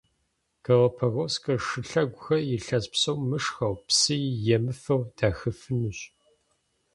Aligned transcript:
Галапагосскэ 0.65 1.53
шылъэгухэр 1.65 2.41
илъэс 2.55 2.85
псо 2.91 3.11
мышхэу, 3.29 3.75
псыи 3.87 4.25
емыфэу 4.55 5.01
дахыфынущ. 5.15 5.99